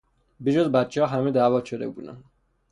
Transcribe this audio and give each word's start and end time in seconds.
به 0.39 0.51
جز 0.53 0.67
بچهها 0.71 1.07
همه 1.07 1.31
دعوت 1.31 1.65
شده 1.65 1.87
بودند. 1.89 2.23